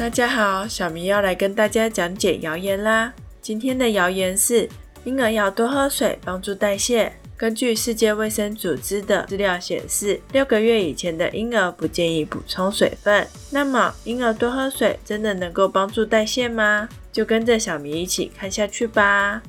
[0.00, 3.12] 大家好，小明要来跟大家讲解谣言啦。
[3.42, 4.66] 今天的谣言是：
[5.04, 7.12] 婴儿要多喝水，帮助代谢。
[7.36, 13.28] 根据世界卫生组织的资料显示，六个月以前的婴儿不建议补充水分。
[13.50, 16.88] 那么，婴儿多喝水真的能够帮助代谢吗？
[17.12, 19.42] 就跟着小明一起看下去吧。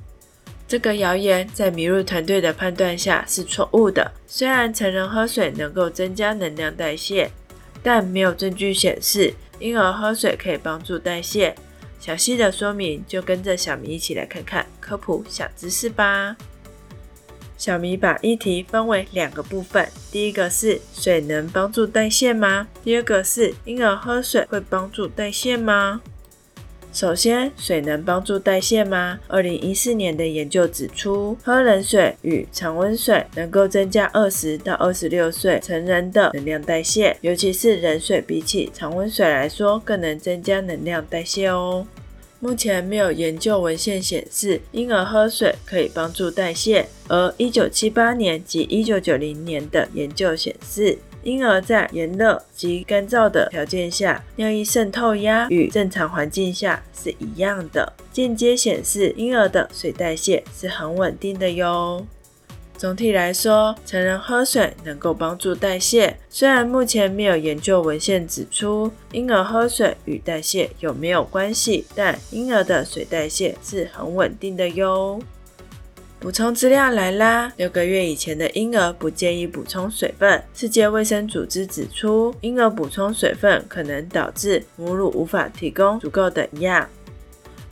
[0.68, 4.12] 这个谣言在麋鹿团队的判断下是错误的。
[4.28, 7.32] 虽然成人喝水能够增加能量代谢，
[7.84, 9.34] 但没有证据显示。
[9.60, 11.54] 婴儿喝水可以帮助代谢，
[12.00, 16.36] 详细的说明就跟着小明一起来看看科普小知识吧。
[17.58, 22.68] 小明把议题分为两个部分，第一个是水能帮助代谢吗？
[22.84, 26.02] 第二个是婴儿喝水会帮助代谢吗？
[26.94, 29.18] 首先，水能帮助代谢吗？
[29.28, 41.88] 二零一四年的研究指出，喝冷水与常温水能够增加二十到二十六岁成人的能量代谢，尤其是冷水比起常温水来说，更能增加能量代谢哦。
[42.42, 50.98] 目前没有研究文献显示婴儿喝水可以帮助代谢，而一九七八年及一九九零年的研究显示。
[51.24, 62.06] 婴儿在炎热及干燥的条件下，尿液渗透压与正常环境下是一样的，间接显示婴儿的水代谢是很稳定的哟。
[62.78, 75.20] 总体来说，成人喝水能够帮助代谢，虽然目前没有研究文献指出婴儿喝水与代谢有没有关系，但婴儿的水代谢是很稳定的哟。
[76.22, 77.52] 补充资料来啦！
[77.58, 80.40] 六个月以前的婴儿不建议补充水分。
[80.54, 86.88] 世界卫生组织指出，婴儿补充水分可能导致母乳无法提供足够的营养。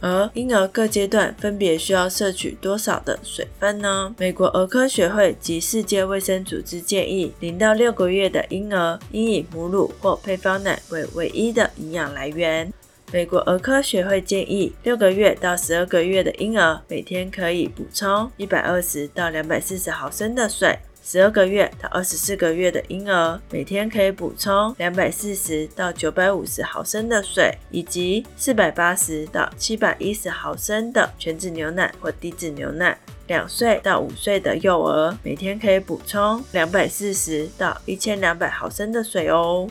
[0.02, 4.16] 而婴儿各阶段分别需要摄取多少的水分呢？
[4.17, 12.73] 美国儿科学会及世界卫生组织建议，零到六个月的婴儿应以母乳或配方奶为唯一的营养来源。
[13.12, 32.95] 美国儿科学会建议，六个月到十二个月的婴儿每天可以补充一百二十到两百四十毫升的水；十二个月到二十四个月的婴儿每天可以补充两百四十到九百五十毫升的水，以及四百八十到七百一十毫升的全脂牛奶或低脂牛奶。
[33.26, 39.67] 两岁到五岁的幼儿每天可以补充两百四十到一千两百毫升的水哦。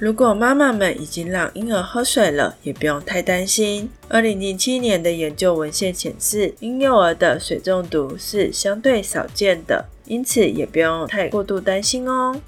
[0.00, 3.90] 如果妈妈们已经让婴儿喝水了，也不用太担心。
[4.08, 12.40] 二零零七年的研究文献显示，婴幼儿的水中毒是相对少见的，因此也不用太过度担心哦。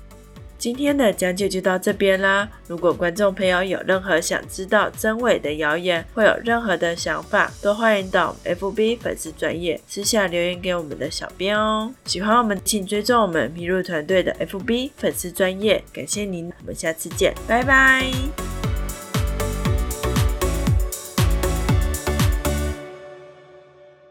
[0.62, 2.48] 今天的讲解就到这边啦。
[2.68, 11.92] 如果观众朋友有任何想知道真伪的谣言，或有任何的想法，都欢迎到 FB 粉丝专业私下留言给我们的小编哦。
[12.04, 15.82] 喜欢我们，请追踪我们麋鹿团队的 FB 粉丝专业。
[15.92, 18.51] 感谢您，我们下次见，拜拜。